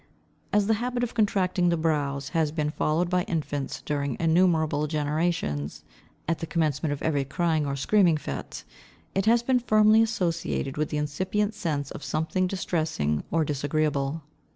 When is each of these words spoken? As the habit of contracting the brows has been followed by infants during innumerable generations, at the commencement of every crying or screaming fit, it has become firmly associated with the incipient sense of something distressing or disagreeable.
As 0.51 0.65
the 0.65 0.73
habit 0.81 1.03
of 1.03 1.13
contracting 1.13 1.69
the 1.69 1.77
brows 1.77 2.29
has 2.29 2.51
been 2.51 2.71
followed 2.71 3.07
by 3.07 3.21
infants 3.25 3.83
during 3.83 4.17
innumerable 4.19 4.87
generations, 4.87 5.83
at 6.27 6.39
the 6.39 6.47
commencement 6.47 6.91
of 6.91 7.03
every 7.03 7.23
crying 7.23 7.67
or 7.67 7.75
screaming 7.75 8.17
fit, 8.17 8.63
it 9.13 9.27
has 9.27 9.43
become 9.43 9.59
firmly 9.59 10.01
associated 10.01 10.75
with 10.75 10.89
the 10.89 10.97
incipient 10.97 11.53
sense 11.53 11.91
of 11.91 12.03
something 12.03 12.47
distressing 12.47 13.23
or 13.29 13.45
disagreeable. 13.45 14.23